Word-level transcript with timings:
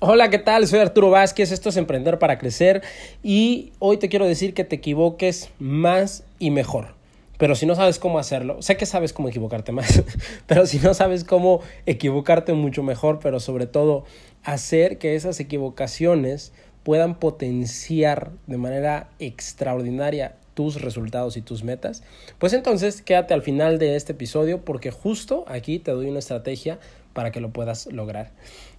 Hola, 0.00 0.30
¿qué 0.30 0.38
tal? 0.38 0.64
Soy 0.68 0.78
Arturo 0.78 1.10
Vázquez, 1.10 1.50
esto 1.50 1.70
es 1.70 1.76
Emprender 1.76 2.20
para 2.20 2.38
Crecer 2.38 2.82
y 3.20 3.72
hoy 3.80 3.96
te 3.96 4.08
quiero 4.08 4.26
decir 4.26 4.54
que 4.54 4.62
te 4.62 4.76
equivoques 4.76 5.50
más 5.58 6.22
y 6.38 6.52
mejor. 6.52 6.94
Pero 7.36 7.56
si 7.56 7.66
no 7.66 7.74
sabes 7.74 7.98
cómo 7.98 8.20
hacerlo, 8.20 8.62
sé 8.62 8.76
que 8.76 8.86
sabes 8.86 9.12
cómo 9.12 9.28
equivocarte 9.28 9.72
más, 9.72 10.04
pero 10.46 10.66
si 10.66 10.78
no 10.78 10.94
sabes 10.94 11.24
cómo 11.24 11.62
equivocarte 11.84 12.52
mucho 12.52 12.84
mejor, 12.84 13.18
pero 13.20 13.40
sobre 13.40 13.66
todo 13.66 14.04
hacer 14.44 14.98
que 14.98 15.16
esas 15.16 15.40
equivocaciones 15.40 16.52
puedan 16.84 17.18
potenciar 17.18 18.30
de 18.46 18.56
manera 18.56 19.08
extraordinaria 19.18 20.36
tus 20.54 20.80
resultados 20.80 21.36
y 21.36 21.42
tus 21.42 21.64
metas, 21.64 22.04
pues 22.38 22.52
entonces 22.52 23.02
quédate 23.02 23.34
al 23.34 23.42
final 23.42 23.80
de 23.80 23.96
este 23.96 24.12
episodio 24.12 24.64
porque 24.64 24.92
justo 24.92 25.44
aquí 25.48 25.80
te 25.80 25.90
doy 25.90 26.06
una 26.06 26.20
estrategia 26.20 26.78
para 27.14 27.32
que 27.32 27.40
lo 27.40 27.50
puedas 27.50 27.86
lograr. 27.86 28.30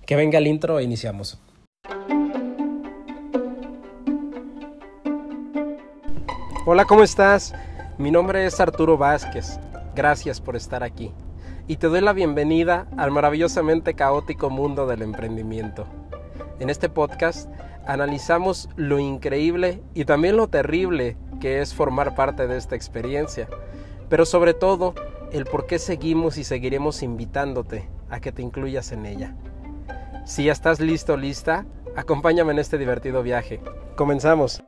Que 0.09 0.15
venga 0.15 0.39
el 0.39 0.47
intro 0.47 0.79
e 0.79 0.83
iniciamos. 0.83 1.39
Hola, 6.65 6.85
¿cómo 6.85 7.03
estás? 7.03 7.53
Mi 7.99 8.09
nombre 8.09 8.43
es 8.47 8.59
Arturo 8.59 8.97
Vázquez. 8.97 9.59
Gracias 9.93 10.41
por 10.41 10.55
estar 10.55 10.83
aquí. 10.83 11.11
Y 11.67 11.75
te 11.75 11.89
doy 11.89 12.01
la 12.01 12.13
bienvenida 12.13 12.87
al 12.97 13.11
maravillosamente 13.11 13.93
caótico 13.93 14.49
mundo 14.49 14.87
del 14.87 15.03
emprendimiento. 15.03 15.85
En 16.59 16.71
este 16.71 16.89
podcast 16.89 17.47
analizamos 17.85 18.67
lo 18.77 18.97
increíble 18.97 19.83
y 19.93 20.05
también 20.05 20.37
lo 20.37 20.47
terrible 20.47 21.17
que 21.39 21.61
es 21.61 21.75
formar 21.75 22.15
parte 22.15 22.47
de 22.47 22.57
esta 22.57 22.75
experiencia, 22.75 23.47
pero 24.09 24.25
sobre 24.25 24.55
todo 24.55 24.95
el 25.31 25.45
por 25.45 25.67
qué 25.67 25.77
seguimos 25.77 26.39
y 26.39 26.43
seguiremos 26.43 27.03
invitándote 27.03 27.87
a 28.09 28.19
que 28.19 28.31
te 28.31 28.41
incluyas 28.41 28.91
en 28.91 29.05
ella. 29.05 29.35
Si 30.29 30.43
ya 30.43 30.51
estás 30.51 30.79
listo 30.79 31.17
lista, 31.17 31.65
acompáñame 31.95 32.51
en 32.51 32.59
este 32.59 32.77
divertido 32.77 33.23
viaje. 33.23 33.59
Comenzamos. 33.95 34.61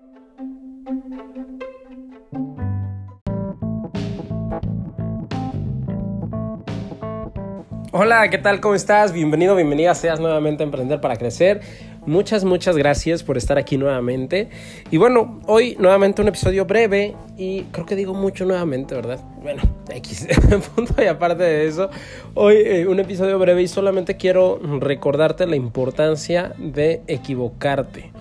Hola, 7.92 8.28
¿qué 8.32 8.40
tal? 8.40 8.60
¿Cómo 8.60 8.74
estás? 8.74 9.14
Bienvenido, 9.14 9.56
bienvenida 9.56 9.94
seas 9.94 10.20
nuevamente 10.20 10.64
a 10.64 10.66
Emprender 10.66 11.00
para 11.00 11.16
Crecer. 11.16 11.62
Muchas, 12.06 12.44
muchas 12.44 12.76
gracias 12.78 13.22
por 13.22 13.38
estar 13.38 13.60
aquí 13.60 13.78
nuevamente. 13.78 14.50
Y 14.90 14.98
bueno, 14.98 15.40
hoy 15.46 15.76
nuevamente 15.78 16.22
un 16.22 16.30
episodio 16.30 16.66
breve 16.66 17.14
y 17.38 17.64
creo 17.66 17.86
que 17.86 17.96
digo 17.96 18.16
mucho 18.16 18.44
nuevamente, 18.44 18.96
¿verdad? 18.96 19.20
Bueno, 19.44 19.62
X, 19.88 20.28
punto 20.76 20.96
y 21.02 21.06
aparte 21.06 21.44
de 21.44 21.68
eso, 21.68 21.92
hoy 22.34 22.56
eh, 22.58 22.88
un 22.88 23.00
episodio 23.00 23.38
breve 23.38 23.62
y 23.62 23.68
solamente 23.68 24.18
quiero 24.18 24.60
recordarte 24.80 25.46
la 25.46 25.56
importancia 25.56 26.54
de 26.58 27.04
equivocarte. 27.06 28.12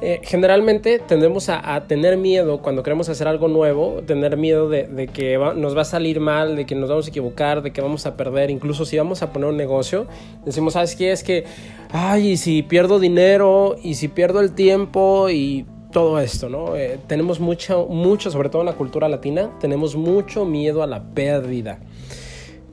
Eh, 0.00 0.20
generalmente 0.22 0.98
tendemos 0.98 1.48
a, 1.48 1.84
tener 1.86 2.16
miedo 2.16 2.60
cuando 2.60 2.82
queremos 2.82 3.08
hacer 3.08 3.28
algo 3.28 3.48
nuevo, 3.48 4.02
tener 4.06 4.36
miedo 4.36 4.68
de, 4.68 5.08
que 5.12 5.38
nos 5.56 5.76
va 5.76 5.82
a 5.82 5.84
salir 5.84 6.20
mal, 6.20 6.56
de 6.56 6.66
que 6.66 6.74
nos 6.74 6.88
vamos 6.88 7.06
a 7.06 7.10
equivocar, 7.10 7.62
de 7.62 7.72
que 7.72 7.80
vamos 7.80 8.04
a 8.06 8.16
perder, 8.16 8.50
incluso 8.50 8.84
si 8.84 8.98
vamos 8.98 9.22
a 9.22 9.32
poner 9.32 9.48
un 9.48 9.56
negocio, 9.56 10.06
decimos, 10.44 10.74
¿sabes 10.74 10.96
qué? 10.96 11.12
Es 11.12 11.22
que, 11.22 11.44
ay, 11.90 12.32
y 12.32 12.36
si 12.36 12.62
pierdo 12.62 12.98
dinero, 12.98 13.76
y 13.82 13.94
si 13.94 14.08
pierdo 14.08 14.40
el 14.40 14.52
tiempo, 14.52 15.30
y 15.30 15.64
todo 15.94 16.18
esto, 16.18 16.48
¿no? 16.48 16.76
Eh, 16.76 16.98
tenemos 17.06 17.38
mucho, 17.38 17.86
mucho, 17.86 18.30
sobre 18.30 18.48
todo 18.48 18.62
en 18.62 18.66
la 18.66 18.74
cultura 18.74 19.08
latina, 19.08 19.50
tenemos 19.60 19.94
mucho 19.94 20.44
miedo 20.44 20.82
a 20.82 20.88
la 20.88 21.04
pérdida. 21.04 21.78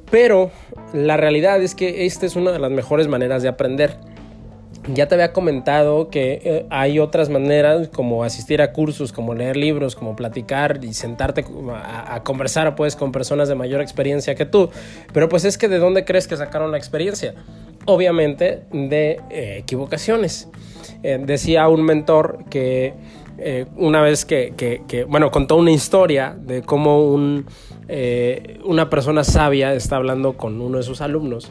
Pero 0.10 0.52
la 0.92 1.16
realidad 1.18 1.62
es 1.62 1.76
que 1.76 2.06
esta 2.06 2.26
es 2.26 2.36
una 2.36 2.52
de 2.52 2.60
las 2.60 2.72
mejores 2.72 3.08
maneras 3.08 3.44
de 3.44 3.50
aprender. 3.50 3.96
Ya 4.88 5.08
te 5.08 5.14
había 5.14 5.32
comentado 5.32 6.10
que 6.10 6.42
eh, 6.44 6.66
hay 6.72 6.98
otras 6.98 7.30
maneras 7.30 7.90
como 7.90 8.24
asistir 8.24 8.64
a 8.64 8.74
cursos, 8.74 9.12
como 9.14 9.36
leer 9.36 9.56
libros, 9.56 9.96
como 9.96 10.16
platicar 10.16 10.84
y 10.84 10.94
sentarte 10.94 11.46
a, 11.76 12.24
conversar 12.24 12.76
pues 12.76 12.96
con 12.96 13.12
personas 13.12 13.48
de 13.48 13.54
mayor 13.54 13.82
experiencia 13.82 14.34
que 14.34 14.46
tú. 14.46 14.70
Pero 15.14 15.30
pues 15.30 15.46
es 15.46 15.60
que 15.60 15.68
de 15.68 15.78
dónde 15.78 16.04
crees 16.04 16.28
que 16.28 16.36
sacaron 16.36 16.72
la 16.72 16.78
experiencia? 16.78 17.36
Obviamente 17.86 18.64
de 18.72 19.20
eh, 19.30 19.58
equivocaciones. 19.60 20.50
Eh, 21.04 21.20
decía 21.24 21.68
un 21.68 21.84
mentor 21.84 22.46
que 22.50 22.94
una 23.76 24.02
vez 24.02 24.24
que, 24.24 25.06
bueno, 25.10 25.32
contó 25.32 25.56
una 25.56 25.72
historia 25.72 26.36
de 26.40 26.62
cómo 26.62 27.06
un, 27.06 27.48
una 28.66 28.88
persona 28.88 29.24
sabia 29.24 29.74
está 29.74 29.96
hablando 29.96 30.34
con 30.34 30.62
uno 30.62 30.78
de 30.78 30.84
sus 30.84 31.02
alumnos 31.02 31.50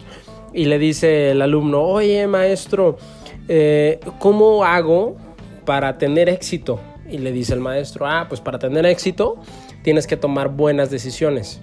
y 0.53 0.65
le 0.65 0.79
dice 0.79 1.31
el 1.31 1.43
alumno, 1.43 1.83
oye 1.83 2.27
maestro, 2.27 2.97
eh, 3.53 3.99
¿cómo 4.21 4.65
hago 4.65 5.17
para 5.65 5.99
tener 5.99 6.29
éxito? 6.29 6.79
Y 7.11 7.19
le 7.19 7.33
dice 7.33 7.53
el 7.53 7.59
maestro, 7.59 8.07
ah, 8.07 8.27
pues 8.29 8.41
para 8.41 8.61
tener 8.61 8.87
éxito 8.87 9.39
tienes 9.83 10.07
que 10.07 10.17
tomar 10.17 10.51
buenas 10.51 10.89
decisiones. 10.89 11.61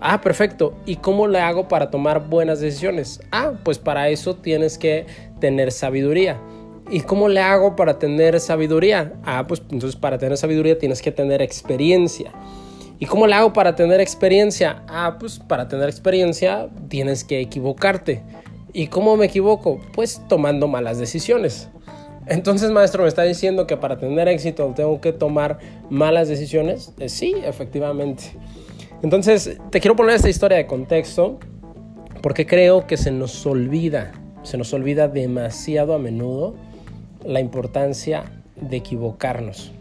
Ah, 0.00 0.20
perfecto. 0.20 0.76
¿Y 0.86 0.96
cómo 0.96 1.26
le 1.26 1.40
hago 1.40 1.66
para 1.66 1.90
tomar 1.90 2.28
buenas 2.28 2.60
decisiones? 2.60 3.20
Ah, 3.32 3.54
pues 3.64 3.80
para 3.80 4.10
eso 4.10 4.36
tienes 4.36 4.78
que 4.78 5.06
tener 5.40 5.72
sabiduría. 5.72 6.40
¿Y 6.88 7.00
cómo 7.00 7.28
le 7.28 7.40
hago 7.40 7.74
para 7.74 7.98
tener 7.98 8.38
sabiduría? 8.38 9.14
Ah, 9.24 9.44
pues 9.48 9.60
entonces 9.70 9.96
para 9.96 10.18
tener 10.18 10.36
sabiduría 10.36 10.78
tienes 10.78 11.02
que 11.02 11.10
tener 11.10 11.42
experiencia. 11.42 12.30
¿Y 13.00 13.06
cómo 13.06 13.26
le 13.26 13.34
hago 13.34 13.52
para 13.52 13.74
tener 13.74 14.00
experiencia? 14.00 14.84
Ah, 14.86 15.16
pues 15.18 15.40
para 15.40 15.66
tener 15.66 15.88
experiencia 15.88 16.68
tienes 16.88 17.24
que 17.24 17.40
equivocarte. 17.40 18.22
¿Y 18.76 18.88
cómo 18.88 19.16
me 19.16 19.26
equivoco? 19.26 19.80
Pues 19.92 20.20
tomando 20.28 20.66
malas 20.66 20.98
decisiones. 20.98 21.70
Entonces, 22.26 22.72
maestro, 22.72 23.04
¿me 23.04 23.08
está 23.08 23.22
diciendo 23.22 23.68
que 23.68 23.76
para 23.76 23.98
tener 23.98 24.26
éxito 24.26 24.72
tengo 24.74 25.00
que 25.00 25.12
tomar 25.12 25.60
malas 25.90 26.26
decisiones? 26.26 26.92
Eh, 26.98 27.08
sí, 27.08 27.36
efectivamente. 27.44 28.24
Entonces, 29.00 29.58
te 29.70 29.78
quiero 29.80 29.94
poner 29.94 30.16
esta 30.16 30.28
historia 30.28 30.56
de 30.56 30.66
contexto 30.66 31.38
porque 32.20 32.46
creo 32.46 32.86
que 32.88 32.96
se 32.96 33.12
nos 33.12 33.46
olvida, 33.46 34.12
se 34.42 34.58
nos 34.58 34.72
olvida 34.72 35.06
demasiado 35.06 35.94
a 35.94 35.98
menudo 36.00 36.56
la 37.24 37.38
importancia 37.38 38.24
de 38.56 38.78
equivocarnos. 38.78 39.72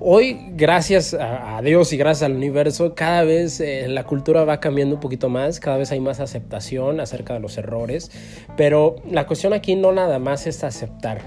Hoy, 0.00 0.38
gracias 0.52 1.12
a, 1.12 1.60
Dios 1.60 1.92
y 1.92 1.96
gracias 1.96 2.22
al 2.22 2.36
universo, 2.36 2.94
cada 2.94 3.24
vez 3.24 3.58
eh, 3.58 3.88
la 3.88 4.04
cultura 4.04 4.44
va 4.44 4.60
cambiando 4.60 4.94
un 4.94 5.00
poquito 5.00 5.28
más, 5.28 5.58
cada 5.58 5.76
vez 5.76 5.90
hay 5.90 5.98
más 5.98 6.20
aceptación 6.20 7.00
acerca 7.00 7.34
de 7.34 7.40
los 7.40 7.58
errores, 7.58 8.12
pero 8.56 8.94
la 9.10 9.26
cuestión 9.26 9.54
aquí 9.54 9.74
no 9.74 9.90
nada 9.90 10.20
más 10.20 10.46
es 10.46 10.62
aceptar. 10.62 11.20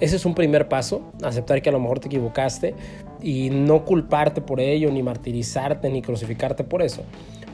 Ese 0.00 0.16
es 0.16 0.26
un 0.26 0.34
primer 0.34 0.68
paso, 0.68 1.12
aceptar 1.22 1.62
que 1.62 1.70
a 1.70 1.72
lo 1.72 1.80
mejor 1.80 2.00
te 2.00 2.08
equivocaste 2.08 2.74
y 3.22 3.48
no 3.48 3.86
culparte 3.86 4.42
por 4.42 4.60
ello, 4.60 4.90
ni 4.90 5.02
martirizarte, 5.02 5.88
ni 5.88 6.02
crucificarte 6.02 6.62
por 6.62 6.82
eso. 6.82 7.02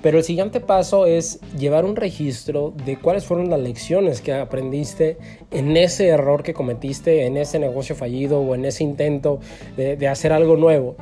Pero 0.02 0.18
el 0.18 0.24
siguiente 0.24 0.60
paso 0.60 1.06
es 1.06 1.40
llevar 1.58 1.84
un 1.84 1.96
registro 1.96 2.72
de 2.84 2.96
cuáles 2.98 3.24
fueron 3.24 3.50
las 3.50 3.60
lecciones 3.60 4.20
que 4.20 4.34
aprendiste 4.34 5.18
en 5.50 5.76
ese 5.76 6.08
error 6.08 6.42
que 6.42 6.54
cometiste, 6.54 7.26
en 7.26 7.36
ese 7.36 7.58
negocio 7.58 7.96
fallido 7.96 8.40
o 8.40 8.54
en 8.54 8.64
ese 8.64 8.84
intento 8.84 9.40
de, 9.76 10.08
hacer 10.08 10.32
algo 10.32 10.56
nuevo. 10.56 10.96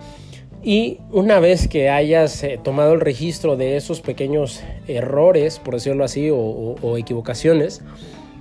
Y 0.63 1.01
una 1.13 1.41
vez 1.41 1.69
que 1.69 1.91
hayas 1.91 2.43
eh, 2.43 2.59
tomado 2.63 2.95
el 2.95 3.01
registro 3.01 3.57
de 3.57 3.77
esos 3.77 4.01
pequeños 4.01 4.63
errores, 4.89 5.59
por 5.59 5.75
decirlo 5.75 6.05
así, 6.05 6.31
o 6.31 6.97
equivocaciones, 6.97 7.83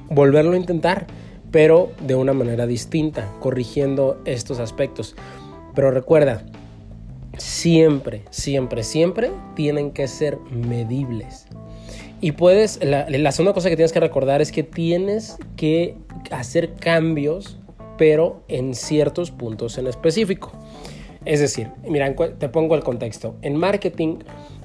volverlo 0.09 0.53
a 0.53 0.57
intentar, 0.57 1.07
pero 1.51 1.91
de 2.01 2.15
una 2.15 2.33
manera 2.33 2.65
distinta, 2.65 3.31
corrigiendo 3.39 4.21
estos 4.25 4.59
aspectos. 4.59 5.15
Pero 5.75 5.91
recuerda, 5.91 6.45
siempre, 7.37 8.23
siempre, 8.29 8.83
siempre 8.83 9.31
tienen 9.55 9.91
que 9.91 10.07
ser 10.07 10.37
medibles. 10.51 11.47
Y 12.21 12.31
puedes, 12.31 12.79
la, 12.83 13.31
segunda 13.31 13.53
cosa 13.53 13.69
que 13.69 13.75
tienes 13.75 13.91
que 13.91 13.99
recordar 13.99 14.41
es 14.41 14.51
que 14.51 14.63
tienes 14.63 15.37
que 15.57 15.97
hacer 16.31 16.75
cambios, 16.75 17.57
pero 17.97 18.43
en 18.47 18.75
ciertos 18.75 19.29
puntos 19.31 19.77
en 19.77 19.87
específico. 19.87 20.53
Es 21.25 21.39
decir, 21.39 21.71
mira, 21.87 22.15
te 22.15 22.49
pongo 22.49 22.75
el 22.75 22.83
contexto. 22.83 23.35
En 23.41 23.57
marketing, 23.57 24.19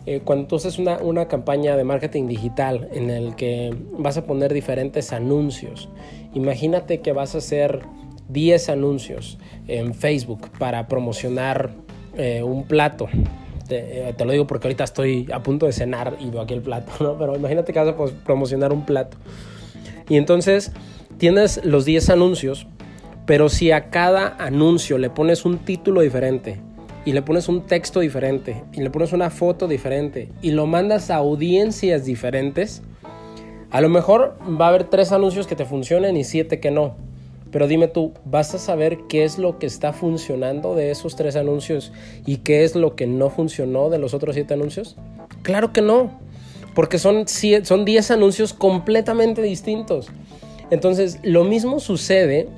eh, 0.07 0.21
cuando 0.25 0.47
tú 0.47 0.57
haces 0.57 0.79
una, 0.79 0.99
una, 0.99 1.27
campaña 1.27 1.77
de 1.77 1.85
marketing 1.85 2.29
digital 2.29 2.89
en 2.93 3.11
el 3.11 3.35
que 3.35 3.75
vas 3.93 4.17
a 4.17 4.25
poner 4.25 4.55
diferentes 4.55 5.13
anuncios, 5.13 5.89
imagínate 6.35 7.01
que 7.01 7.13
vas 7.13 7.35
a 7.35 7.39
hacer 7.39 7.81
10 8.29 8.69
anuncios 8.69 9.39
en 9.67 9.95
Facebook 9.95 10.49
para 10.59 10.87
promocionar 10.87 11.73
eh, 12.19 12.43
un 12.43 12.65
plato. 12.65 13.09
Eh, 13.71 14.15
te, 14.17 14.25
lo 14.25 14.33
digo 14.33 14.47
porque 14.47 14.67
ahorita 14.67 14.85
estoy 14.85 15.29
a 15.33 15.43
punto 15.43 15.67
de 15.67 15.73
cenar 15.73 16.17
y 16.21 16.31
veo 16.31 16.41
aquí 16.41 16.55
el 16.55 16.63
plato, 16.63 16.93
¿no? 17.01 17.17
Pero 17.19 17.37
imagínate 17.37 17.73
que 17.73 17.79
vas 17.79 17.89
a 17.89 18.25
promocionar 18.25 18.73
un 18.73 18.85
plato. 18.85 19.17
Y 20.09 20.17
entonces 20.17 20.73
tienes 21.19 21.65
los 21.65 21.85
10 21.85 22.11
anuncios, 22.11 22.67
pero 23.27 23.49
si 23.49 23.71
a 23.71 23.91
cada 23.91 24.37
anuncio 24.39 24.99
le 24.99 25.11
pones 25.11 25.45
un 25.45 25.59
título 25.59 26.01
diferente, 26.01 26.61
y 27.05 27.13
le 27.13 27.23
pones 27.23 27.49
un 27.49 27.63
texto 27.67 28.01
diferente, 28.01 28.65
y 28.73 28.83
le 28.83 28.91
pones 28.91 29.13
una 29.13 29.31
foto 29.31 29.67
diferente, 29.67 30.29
y 30.43 30.51
lo 30.51 30.67
mandas 30.67 31.11
a 31.11 31.17
audiencias 31.17 32.05
diferentes, 32.05 32.83
a 33.71 33.81
lo 33.81 33.89
mejor 33.89 34.37
va 34.61 34.67
a 34.67 34.69
haber 34.69 34.85
tres 34.85 35.13
anuncios 35.13 35.47
que 35.47 35.57
te 35.57 35.65
funcionen 35.65 36.17
y 36.17 36.25
siete 36.25 36.61
que 36.61 36.71
no. 36.71 36.97
Pero 37.51 37.67
dime 37.67 37.89
tú, 37.89 38.13
¿vas 38.25 38.55
a 38.55 38.59
saber 38.59 38.99
qué 39.09 39.25
es 39.25 39.39
lo 39.39 39.59
que 39.59 39.67
está 39.67 39.93
funcionando 39.93 40.75
de 40.75 40.91
esos 40.91 41.17
tres 41.17 41.37
anuncios 41.37 41.93
y 42.27 42.39
qué 42.39 42.65
es 42.65 42.75
lo 42.75 42.95
que 42.95 43.07
no 43.07 43.31
funcionó 43.31 43.89
de 43.89 43.99
los 43.99 44.13
otros 44.15 44.35
siete 44.35 44.55
anuncios? 44.55 44.97
Claro 45.43 45.73
que 45.73 45.81
no, 45.81 46.19
porque 46.75 46.99
son, 46.99 47.25
son 47.27 47.85
10 47.85 48.11
anuncios 48.11 48.53
completamente 48.53 49.43
distintos. 49.43 50.09
Entonces, 50.71 51.19
lo 51.23 51.45
mismo 51.45 51.81
sucede 51.81 52.49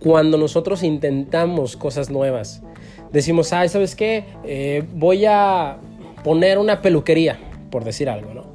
cuando 0.00 0.36
nosotros 0.36 0.82
intentamos 0.82 1.76
cosas 1.76 2.10
nuevas. 2.10 2.62
Decimos, 3.12 3.52
ay, 3.52 3.68
¿sabes 3.68 3.94
qué? 3.94 4.24
Eh, 4.44 4.84
voy 4.94 5.24
a 5.26 5.78
poner 6.24 6.58
una 6.58 6.82
peluquería, 6.82 7.38
por 7.70 7.84
decir 7.84 8.08
algo, 8.08 8.34
¿no? 8.34 8.52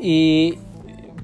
Y 0.00 0.58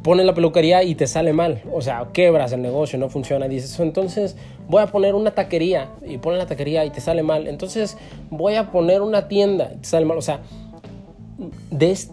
pones 0.02 0.26
la 0.26 0.34
peluquería 0.34 0.82
y 0.82 0.94
te 0.94 1.06
sale 1.06 1.32
mal. 1.32 1.62
O 1.72 1.80
sea, 1.80 2.08
quebras 2.12 2.52
el 2.52 2.62
negocio, 2.62 2.98
no 2.98 3.08
funciona. 3.08 3.48
Dices, 3.48 3.78
entonces 3.80 4.36
voy 4.68 4.82
a 4.82 4.86
poner 4.86 5.14
una 5.14 5.32
taquería 5.32 5.88
y 6.06 6.18
pones 6.18 6.38
la 6.38 6.46
taquería 6.46 6.84
y 6.84 6.90
te 6.90 7.00
sale 7.00 7.22
mal. 7.22 7.46
Entonces 7.46 7.96
voy 8.30 8.54
a 8.54 8.70
poner 8.70 9.02
una 9.02 9.28
tienda 9.28 9.72
y 9.74 9.78
te 9.78 9.88
sale 9.88 10.06
mal. 10.06 10.18
O 10.18 10.22
sea, 10.22 10.40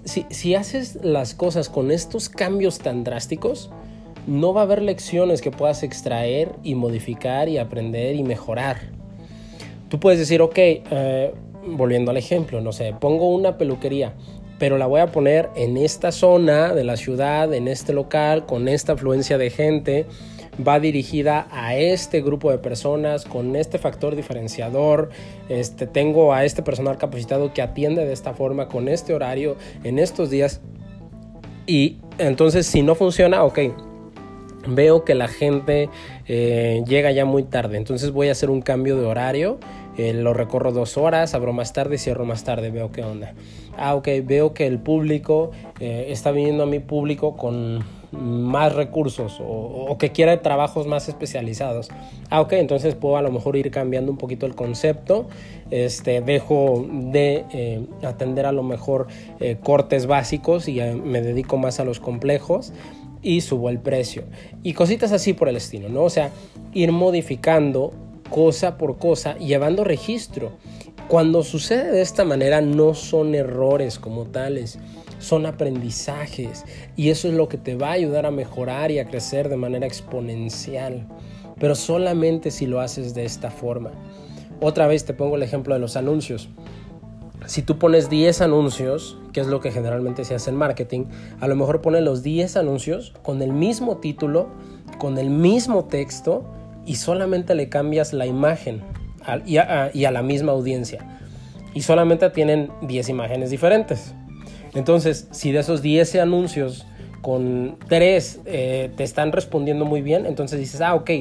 si, 0.05 0.25
si 0.29 0.55
haces 0.55 0.99
las 1.03 1.33
cosas 1.33 1.69
con 1.69 1.91
estos 1.91 2.29
cambios 2.29 2.79
tan 2.79 3.03
drásticos, 3.03 3.69
no 4.27 4.53
va 4.53 4.61
a 4.61 4.63
haber 4.65 4.81
lecciones 4.81 5.41
que 5.41 5.51
puedas 5.51 5.83
extraer 5.83 6.51
y 6.63 6.75
modificar 6.75 7.47
y 7.47 7.57
aprender 7.57 8.15
y 8.15 8.23
mejorar. 8.23 8.77
Tú 9.89 9.99
puedes 9.99 10.19
decir, 10.19 10.41
ok, 10.41 10.57
eh, 10.57 11.33
volviendo 11.65 12.11
al 12.11 12.17
ejemplo, 12.17 12.59
no 12.61 12.73
sé, 12.73 12.93
pongo 12.99 13.29
una 13.29 13.57
peluquería 13.57 14.13
pero 14.59 14.77
la 14.77 14.87
voy 14.87 15.01
a 15.01 15.07
poner 15.07 15.49
en 15.55 15.77
esta 15.77 16.11
zona 16.11 16.73
de 16.73 16.83
la 16.83 16.97
ciudad, 16.97 17.53
en 17.53 17.67
este 17.67 17.93
local, 17.93 18.45
con 18.45 18.67
esta 18.67 18.93
afluencia 18.93 19.37
de 19.37 19.49
gente. 19.49 20.05
Va 20.65 20.79
dirigida 20.79 21.47
a 21.51 21.75
este 21.75 22.21
grupo 22.21 22.49
de 22.49 22.57
personas 22.57 23.25
con 23.25 23.55
este 23.55 23.77
factor 23.77 24.15
diferenciador. 24.15 25.09
Este, 25.49 25.85
tengo 25.85 26.33
a 26.33 26.45
este 26.45 26.63
personal 26.63 26.97
capacitado 26.97 27.53
que 27.53 27.61
atiende 27.61 28.05
de 28.05 28.13
esta 28.13 28.33
forma, 28.33 28.67
con 28.67 28.87
este 28.87 29.13
horario, 29.13 29.55
en 29.83 29.99
estos 29.99 30.31
días. 30.31 30.61
Y 31.67 31.97
entonces, 32.17 32.65
si 32.65 32.81
no 32.81 32.95
funciona, 32.95 33.43
ok, 33.43 33.59
veo 34.67 35.03
que 35.03 35.15
la 35.15 35.27
gente 35.27 35.89
eh, 36.25 36.83
llega 36.87 37.11
ya 37.11 37.25
muy 37.25 37.43
tarde, 37.43 37.77
entonces 37.77 38.11
voy 38.11 38.29
a 38.29 38.31
hacer 38.31 38.49
un 38.49 38.61
cambio 38.61 38.97
de 38.97 39.05
horario, 39.05 39.59
eh, 39.97 40.13
lo 40.13 40.33
recorro 40.33 40.71
dos 40.71 40.97
horas, 40.97 41.33
abro 41.33 41.53
más 41.53 41.73
tarde, 41.73 41.97
cierro 41.97 42.25
más 42.25 42.43
tarde, 42.43 42.69
veo 42.71 42.91
qué 42.91 43.03
onda. 43.03 43.33
Ah, 43.77 43.95
ok, 43.95 44.07
veo 44.23 44.53
que 44.53 44.67
el 44.67 44.79
público 44.79 45.51
eh, 45.79 46.07
está 46.09 46.31
viniendo 46.31 46.63
a 46.63 46.65
mi 46.65 46.79
público 46.79 47.37
con 47.37 47.83
más 48.11 48.73
recursos 48.73 49.37
o, 49.41 49.97
que 49.99 50.11
quiera 50.11 50.41
trabajos 50.41 50.87
más 50.87 51.09
especializados. 51.09 51.89
Ah, 52.29 52.41
ok, 52.41 52.53
entonces 52.53 52.95
puedo 52.95 53.17
a 53.17 53.21
lo 53.21 53.31
mejor 53.31 53.55
ir 53.55 53.69
cambiando 53.69 54.11
un 54.11 54.17
poquito 54.17 54.45
el 54.45 54.55
concepto. 54.55 55.27
Este, 55.69 56.21
dejo 56.21 56.85
de 56.89 57.85
atender 58.03 58.45
a 58.45 58.53
lo 58.53 58.63
mejor 58.63 59.07
cortes 59.61 60.07
básicos 60.07 60.67
y 60.69 60.79
me 60.79 61.21
dedico 61.21 61.57
más 61.57 61.81
a 61.81 61.83
los 61.83 61.99
complejos 61.99 62.71
y 63.21 63.41
subo 63.41 63.69
el 63.69 63.79
precio. 63.79 64.23
Y 64.63 64.73
cositas 64.73 65.11
así 65.11 65.33
por 65.33 65.49
el 65.49 65.57
estilo, 65.57 65.89
¿no? 65.89 66.03
O 66.03 66.09
sea, 66.09 66.31
ir 66.73 66.91
modificando 66.91 67.93
cosa 68.29 68.77
por 68.77 68.97
cosa, 68.97 69.37
llevando 69.37 69.83
registro. 69.83 70.51
Cuando 71.07 71.41
sucede 71.41 71.89
de 71.93 72.01
esta 72.01 72.25
manera 72.25 72.59
no 72.59 72.93
son 72.93 73.33
errores 73.33 73.97
como 73.97 74.25
tales, 74.25 74.77
son 75.19 75.45
aprendizajes. 75.45 76.65
Y 76.97 77.11
eso 77.11 77.29
es 77.29 77.33
lo 77.33 77.47
que 77.47 77.57
te 77.57 77.75
va 77.75 77.89
a 77.89 77.93
ayudar 77.93 78.25
a 78.25 78.31
mejorar 78.31 78.91
y 78.91 78.99
a 78.99 79.05
crecer 79.05 79.47
de 79.47 79.55
manera 79.55 79.87
exponencial, 79.87 81.07
pero 81.61 81.75
solamente 81.75 82.51
si 82.51 82.65
lo 82.65 82.81
haces 82.81 83.13
de 83.13 83.23
esta 83.23 83.51
forma. 83.51 83.91
Otra 84.59 84.85
vez 84.87 85.05
te 85.05 85.13
pongo 85.13 85.37
el 85.37 85.43
ejemplo 85.43 85.73
de 85.73 85.79
los 85.79 85.95
anuncios. 85.95 86.49
Si 87.45 87.61
tú 87.61 87.79
pones 87.79 88.09
10 88.09 88.41
anuncios, 88.41 89.17
que 89.31 89.39
es 89.39 89.47
lo 89.47 89.61
que 89.61 89.71
generalmente 89.71 90.25
se 90.25 90.35
hace 90.35 90.49
en 90.49 90.57
marketing, 90.57 91.05
a 91.39 91.47
lo 91.47 91.55
mejor 91.55 91.79
pones 91.81 92.03
los 92.03 92.21
10 92.21 92.57
anuncios 92.57 93.13
con 93.23 93.41
el 93.41 93.53
mismo 93.53 93.97
título, 93.97 94.49
con 94.97 95.17
el 95.17 95.29
mismo 95.29 95.85
texto 95.85 96.43
y 96.85 96.95
solamente 96.95 97.55
le 97.55 97.69
cambias 97.69 98.11
la 98.11 98.25
imagen 98.25 98.83
y 99.45 99.57
a, 99.57 100.11
la 100.11 100.21
misma 100.21 100.51
audiencia. 100.51 101.05
Y 101.73 101.81
solamente 101.81 102.29
tienen 102.29 102.71
10 102.81 103.09
imágenes 103.09 103.49
diferentes. 103.49 104.13
Entonces, 104.73 105.27
si 105.31 105.51
de 105.51 105.59
esos 105.59 105.81
10 105.81 106.15
anuncios 106.15 106.85
con 107.21 107.77
3 107.87 108.41
eh, 108.45 108.91
te 108.95 109.03
están 109.03 109.31
respondiendo 109.31 109.85
muy 109.85 110.01
bien, 110.01 110.25
entonces 110.25 110.59
dices, 110.59 110.81
ah, 110.81 110.95
ok, 110.95 111.11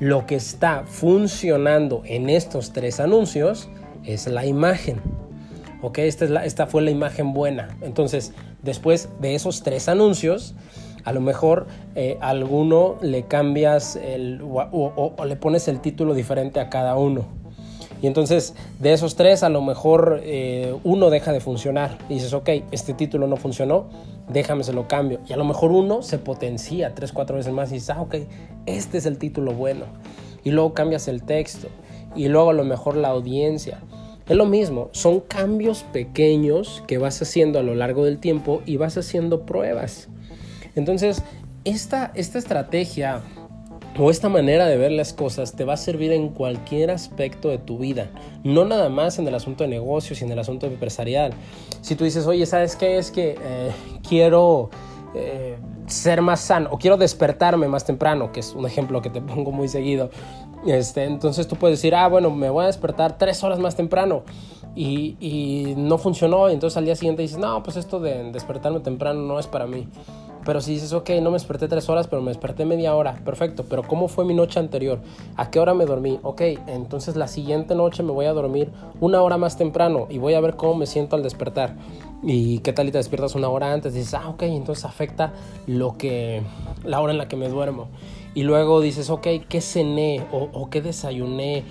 lo 0.00 0.26
que 0.26 0.36
está 0.36 0.84
funcionando 0.86 2.02
en 2.04 2.28
estos 2.28 2.72
3 2.72 3.00
anuncios 3.00 3.68
es 4.04 4.26
la 4.26 4.46
imagen 4.46 5.00
ok, 5.82 5.98
esta, 5.98 6.24
es 6.24 6.30
la, 6.30 6.44
esta 6.44 6.66
fue 6.66 6.82
la 6.82 6.90
imagen 6.90 7.32
buena. 7.32 7.68
Entonces, 7.80 8.32
después 8.62 9.08
de 9.20 9.34
esos 9.34 9.62
tres 9.62 9.88
anuncios, 9.88 10.54
a 11.04 11.12
lo 11.12 11.20
mejor 11.20 11.66
eh, 11.94 12.18
alguno 12.20 12.96
le 13.00 13.24
cambias 13.24 13.96
el, 13.96 14.40
o, 14.42 15.14
le 15.24 15.36
pones 15.36 15.68
el 15.68 15.80
título 15.80 16.14
diferente 16.14 16.60
a 16.60 16.68
cada 16.68 16.96
uno. 16.96 17.26
Y 18.02 18.06
entonces 18.06 18.54
de 18.78 18.92
esos 18.92 19.16
tres 19.16 19.42
a 19.42 19.48
lo 19.48 19.62
mejor 19.62 20.20
eh, 20.22 20.74
uno 20.84 21.10
deja 21.10 21.32
de 21.32 21.40
funcionar. 21.40 21.98
Y 22.08 22.14
dices, 22.14 22.32
ok, 22.32 22.48
este 22.70 22.94
título 22.94 23.26
no 23.26 23.36
funcionó, 23.36 23.86
déjame 24.28 24.64
se 24.64 24.72
lo 24.72 24.88
cambio. 24.88 25.20
Y 25.28 25.32
a 25.32 25.36
lo 25.36 25.44
mejor 25.44 25.72
uno 25.72 26.02
se 26.02 26.18
potencia 26.18 26.94
tres, 26.94 27.12
cuatro 27.12 27.36
veces 27.36 27.52
más 27.52 27.70
y 27.70 27.74
dices, 27.74 27.90
ah, 27.90 28.02
ok, 28.02 28.16
este 28.66 28.98
es 28.98 29.06
el 29.06 29.18
título 29.18 29.52
bueno. 29.52 29.84
Y 30.44 30.50
luego 30.50 30.74
cambias 30.74 31.08
el 31.08 31.22
texto. 31.22 31.68
Y 32.14 32.28
luego 32.28 32.50
a 32.50 32.54
lo 32.54 32.64
mejor 32.64 32.96
la 32.96 33.08
audiencia. 33.08 33.80
Es 34.28 34.36
lo 34.36 34.46
mismo, 34.46 34.88
son 34.90 35.20
cambios 35.20 35.84
pequeños 35.92 36.82
que 36.88 36.98
vas 36.98 37.22
haciendo 37.22 37.60
a 37.60 37.62
lo 37.62 37.76
largo 37.76 38.04
del 38.04 38.18
tiempo 38.18 38.60
y 38.66 38.76
vas 38.76 38.96
haciendo 38.96 39.46
pruebas. 39.46 40.08
Entonces, 40.74 41.22
esta, 41.64 42.10
esta 42.14 42.38
estrategia 42.38 43.22
o 43.98 44.10
esta 44.10 44.28
manera 44.28 44.66
de 44.66 44.76
ver 44.76 44.92
las 44.92 45.12
cosas 45.12 45.52
te 45.52 45.64
va 45.64 45.74
a 45.74 45.76
servir 45.76 46.12
en 46.12 46.28
cualquier 46.28 46.90
aspecto 46.90 47.48
de 47.48 47.58
tu 47.58 47.78
vida, 47.78 48.10
no 48.44 48.64
nada 48.64 48.88
más 48.88 49.18
en 49.18 49.26
el 49.26 49.34
asunto 49.34 49.64
de 49.64 49.70
negocios 49.70 50.20
y 50.20 50.24
en 50.24 50.32
el 50.32 50.38
asunto 50.38 50.66
empresarial. 50.66 51.32
Si 51.80 51.94
tú 51.94 52.04
dices, 52.04 52.26
oye, 52.26 52.44
¿sabes 52.46 52.76
qué? 52.76 52.98
Es 52.98 53.10
que 53.10 53.38
eh, 53.40 53.72
quiero 54.06 54.70
eh, 55.14 55.56
ser 55.86 56.20
más 56.20 56.40
sano 56.40 56.68
o 56.72 56.78
quiero 56.78 56.96
despertarme 56.96 57.68
más 57.68 57.84
temprano, 57.84 58.32
que 58.32 58.40
es 58.40 58.52
un 58.52 58.66
ejemplo 58.66 59.00
que 59.00 59.10
te 59.10 59.20
pongo 59.22 59.52
muy 59.52 59.68
seguido. 59.68 60.10
Este, 60.66 61.04
entonces 61.04 61.46
tú 61.46 61.56
puedes 61.56 61.78
decir, 61.78 61.94
ah, 61.94 62.08
bueno, 62.08 62.30
me 62.30 62.50
voy 62.50 62.64
a 62.64 62.66
despertar 62.66 63.18
tres 63.18 63.42
horas 63.44 63.58
más 63.58 63.76
temprano 63.76 64.24
y, 64.74 65.16
y 65.20 65.74
no 65.76 65.96
funcionó. 65.96 66.50
Y 66.50 66.54
entonces 66.54 66.76
al 66.76 66.84
día 66.84 66.96
siguiente 66.96 67.22
dices, 67.22 67.38
no, 67.38 67.62
pues 67.62 67.76
esto 67.76 68.00
de 68.00 68.30
despertarme 68.32 68.80
temprano 68.80 69.22
no 69.22 69.38
es 69.38 69.46
para 69.46 69.66
mí. 69.66 69.88
Pero 70.46 70.60
si 70.60 70.74
dices, 70.74 70.92
ok, 70.92 71.10
no 71.20 71.30
me 71.30 71.34
desperté 71.34 71.66
tres 71.66 71.88
horas, 71.88 72.06
pero 72.06 72.22
me 72.22 72.30
desperté 72.30 72.64
media 72.64 72.94
hora, 72.94 73.20
perfecto. 73.24 73.64
Pero 73.68 73.82
¿cómo 73.82 74.06
fue 74.06 74.24
mi 74.24 74.32
noche 74.32 74.60
anterior? 74.60 75.00
¿A 75.36 75.50
qué 75.50 75.58
hora 75.58 75.74
me 75.74 75.86
dormí? 75.86 76.20
Ok, 76.22 76.40
entonces 76.68 77.16
la 77.16 77.26
siguiente 77.26 77.74
noche 77.74 78.04
me 78.04 78.12
voy 78.12 78.26
a 78.26 78.32
dormir 78.32 78.70
una 79.00 79.20
hora 79.22 79.38
más 79.38 79.58
temprano 79.58 80.06
y 80.08 80.18
voy 80.18 80.34
a 80.34 80.40
ver 80.40 80.54
cómo 80.54 80.76
me 80.76 80.86
siento 80.86 81.16
al 81.16 81.24
despertar. 81.24 81.74
¿Y 82.22 82.60
qué 82.60 82.72
tal 82.72 82.86
y 82.86 82.92
te 82.92 82.98
despiertas 82.98 83.34
una 83.34 83.48
hora 83.48 83.72
antes? 83.72 83.92
Dices, 83.92 84.14
ah, 84.14 84.28
ok, 84.28 84.42
entonces 84.42 84.84
afecta 84.84 85.32
lo 85.66 85.98
que, 85.98 86.42
la 86.84 87.00
hora 87.00 87.12
en 87.12 87.18
la 87.18 87.26
que 87.26 87.36
me 87.36 87.48
duermo. 87.48 87.88
Y 88.34 88.44
luego 88.44 88.80
dices, 88.80 89.10
ok, 89.10 89.26
¿qué 89.48 89.60
cené 89.60 90.24
o, 90.30 90.70
qué 90.70 90.80
desayuné? 90.80 91.64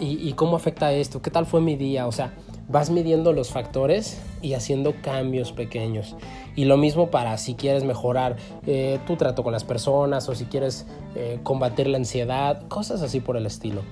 ¿Y, 0.00 0.26
¿Y 0.26 0.32
cómo 0.32 0.56
afecta 0.56 0.90
esto? 0.92 1.20
¿Qué 1.20 1.30
tal 1.30 1.44
fue 1.44 1.60
mi 1.60 1.76
día? 1.76 2.06
O 2.06 2.12
sea, 2.12 2.32
vas 2.68 2.90
midiendo 2.90 3.32
los 3.32 3.50
factores 3.50 4.20
y 4.40 4.54
haciendo 4.54 4.94
cambios 5.02 5.52
pequeños. 5.52 6.16
Y 6.56 6.64
lo 6.64 6.76
mismo 6.76 7.10
para 7.10 7.38
si 7.38 7.54
quieres 7.54 7.84
mejorar 7.84 8.36
eh, 8.66 8.98
tu 9.06 9.16
trato 9.16 9.42
con 9.42 9.52
las 9.52 9.64
personas 9.64 10.28
o 10.28 10.34
si 10.34 10.46
quieres 10.46 10.86
eh, 11.14 11.40
combatir 11.42 11.86
la 11.86 11.98
ansiedad, 11.98 12.66
cosas 12.68 13.02
así 13.02 13.20
por 13.20 13.36
el 13.36 13.46
estilo. 13.46 13.82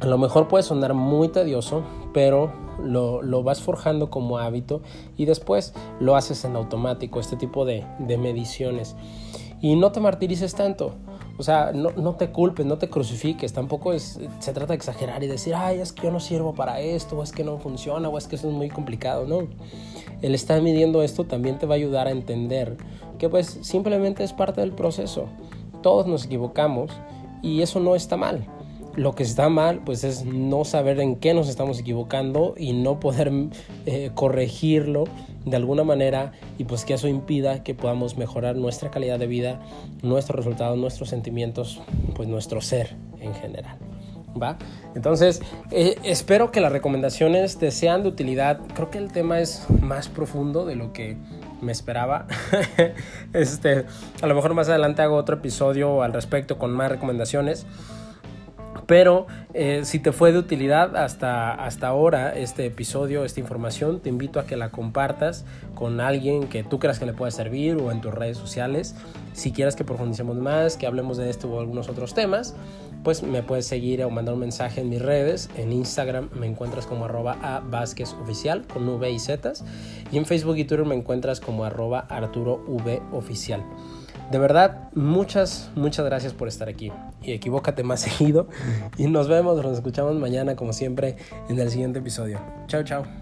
A 0.00 0.06
lo 0.06 0.18
mejor 0.18 0.48
puede 0.48 0.64
sonar 0.64 0.94
muy 0.94 1.28
tedioso, 1.28 1.84
pero 2.12 2.52
lo, 2.82 3.22
lo, 3.22 3.44
vas 3.44 3.60
forjando 3.60 4.10
como 4.10 4.38
hábito 4.38 4.82
y 5.16 5.26
después 5.26 5.74
lo 6.00 6.16
haces 6.16 6.44
en 6.44 6.56
automático, 6.56 7.20
este 7.20 7.36
tipo 7.36 7.64
de, 7.64 7.86
de 8.00 8.18
mediciones. 8.18 8.96
Y 9.60 9.76
no 9.76 9.92
te 9.92 10.00
martirices 10.00 10.56
tanto. 10.56 10.94
O 11.38 11.42
sea, 11.42 11.72
no, 11.72 11.90
no, 11.90 12.14
te 12.14 12.30
culpes, 12.30 12.66
no 12.66 12.78
te 12.78 12.88
crucifiques, 12.88 13.52
tampoco 13.52 13.92
es, 13.92 14.20
se 14.38 14.52
trata 14.52 14.72
de 14.72 14.76
exagerar 14.76 15.24
y 15.24 15.26
decir, 15.26 15.54
ay, 15.54 15.80
es 15.80 15.92
que 15.92 16.02
yo 16.02 16.10
no 16.12 16.20
sirvo 16.20 16.54
para 16.54 16.80
esto, 16.80 17.18
o 17.18 17.22
es 17.22 17.32
que 17.32 17.42
no 17.42 17.58
funciona, 17.58 18.08
o 18.08 18.18
es 18.18 18.26
que 18.26 18.36
eso 18.36 18.48
es 18.48 18.54
muy 18.54 18.68
complicado, 18.68 19.26
no. 19.26 19.48
El 20.20 20.34
estar 20.34 20.60
midiendo 20.60 21.02
esto 21.02 21.24
también 21.24 21.58
te 21.58 21.66
va 21.66 21.74
a 21.74 21.76
ayudar 21.76 22.06
a 22.06 22.10
entender 22.10 22.76
que 23.18 23.28
pues 23.28 23.58
simplemente 23.62 24.24
es 24.24 24.32
parte 24.32 24.60
del 24.60 24.72
proceso. 24.72 25.26
Todos 25.82 26.06
nos 26.06 26.26
equivocamos 26.26 26.90
y 27.42 27.62
eso 27.62 27.80
no 27.80 27.94
está 27.96 28.16
mal. 28.16 28.46
lo 28.94 29.14
que 29.14 29.22
está 29.22 29.48
mal, 29.48 29.80
pues 29.84 30.04
es 30.04 30.26
no 30.26 30.64
saber 30.64 31.00
en 31.00 31.16
qué 31.16 31.32
nos 31.32 31.48
estamos 31.48 31.78
equivocando 31.78 32.54
y 32.58 32.74
no 32.74 33.00
poder 33.00 33.32
eh, 33.86 34.10
corregirlo 34.14 35.04
de 35.44 35.56
alguna 35.56 35.84
manera 35.84 36.32
y 36.58 36.64
pues 36.64 36.84
que 36.84 36.94
eso 36.94 37.08
impida 37.08 37.62
que 37.62 37.74
podamos 37.74 38.16
mejorar 38.16 38.56
nuestra 38.56 38.90
calidad 38.90 39.18
de 39.18 39.26
vida, 39.26 39.60
nuestros 40.02 40.36
resultados, 40.36 40.78
nuestros 40.78 41.08
sentimientos, 41.08 41.80
pues 42.14 42.28
nuestro 42.28 42.60
ser 42.60 42.96
en 43.20 43.34
general. 43.34 43.76
¿Va? 44.40 44.56
Entonces, 44.94 45.42
eh, 45.70 45.98
espero 46.04 46.50
que 46.50 46.60
las 46.60 46.72
recomendaciones 46.72 47.58
te 47.58 47.70
sean 47.70 48.02
de 48.02 48.08
utilidad. 48.08 48.60
Creo 48.74 48.90
que 48.90 48.96
el 48.96 49.12
tema 49.12 49.40
es 49.40 49.66
más 49.82 50.08
profundo 50.08 50.64
de 50.64 50.74
lo 50.74 50.92
que 50.94 51.18
me 51.60 51.70
esperaba. 51.72 52.26
este, 53.34 53.84
a 54.22 54.26
lo 54.26 54.34
mejor 54.34 54.54
más 54.54 54.68
adelante 54.68 55.02
hago 55.02 55.16
otro 55.16 55.36
episodio 55.36 56.02
al 56.02 56.14
respecto 56.14 56.58
con 56.58 56.72
más 56.72 56.90
recomendaciones. 56.90 57.66
Pero 58.92 59.26
eh, 59.54 59.86
si 59.86 60.00
te 60.00 60.12
fue 60.12 60.32
de 60.32 60.38
utilidad 60.38 60.96
hasta, 60.96 61.54
hasta 61.54 61.88
ahora 61.88 62.36
este 62.36 62.66
episodio, 62.66 63.24
esta 63.24 63.40
información, 63.40 64.00
te 64.00 64.10
invito 64.10 64.38
a 64.38 64.44
que 64.44 64.54
la 64.54 64.70
compartas 64.70 65.46
con 65.74 65.98
alguien 66.02 66.46
que 66.46 66.62
tú 66.62 66.78
creas 66.78 66.98
que 66.98 67.06
le 67.06 67.14
pueda 67.14 67.30
servir 67.30 67.76
o 67.76 67.90
en 67.90 68.02
tus 68.02 68.12
redes 68.12 68.36
sociales. 68.36 68.94
Si 69.32 69.50
quieres 69.50 69.76
que 69.76 69.84
profundicemos 69.84 70.36
más, 70.36 70.76
que 70.76 70.86
hablemos 70.86 71.16
de 71.16 71.30
esto 71.30 71.50
o 71.50 71.58
algunos 71.58 71.88
otros 71.88 72.12
temas, 72.12 72.54
pues 73.02 73.22
me 73.22 73.42
puedes 73.42 73.66
seguir 73.66 74.04
o 74.04 74.10
mandar 74.10 74.34
un 74.34 74.40
mensaje 74.40 74.82
en 74.82 74.90
mis 74.90 75.00
redes. 75.00 75.48
En 75.56 75.72
Instagram 75.72 76.28
me 76.38 76.46
encuentras 76.46 76.84
como 76.84 77.06
arroba 77.06 77.38
a 77.40 77.60
Vázquez 77.60 78.12
Oficial 78.22 78.66
con 78.66 78.86
V 78.86 79.10
y 79.10 79.18
Z. 79.18 79.54
Y 80.12 80.18
en 80.18 80.26
Facebook 80.26 80.58
y 80.58 80.64
Twitter 80.66 80.84
me 80.84 80.96
encuentras 80.96 81.40
como 81.40 81.64
arroba 81.64 82.00
Arturo 82.10 82.62
V 82.66 83.00
Oficial. 83.10 83.64
De 84.32 84.38
verdad, 84.38 84.88
muchas, 84.94 85.70
muchas 85.74 86.06
gracias 86.06 86.32
por 86.32 86.48
estar 86.48 86.66
aquí. 86.66 86.90
Y 87.22 87.32
equivócate 87.32 87.82
más 87.82 88.00
seguido. 88.08 88.48
Y 88.96 89.06
nos 89.06 89.28
vemos, 89.28 89.62
nos 89.62 89.74
escuchamos 89.74 90.16
mañana 90.16 90.56
como 90.56 90.72
siempre 90.72 91.16
en 91.50 91.58
el 91.58 91.70
siguiente 91.70 91.98
episodio. 91.98 92.40
Chao, 92.66 92.82
chao. 92.82 93.21